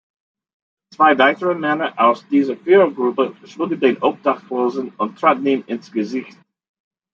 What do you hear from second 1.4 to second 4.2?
Männer aus der Vierergruppe schlugen den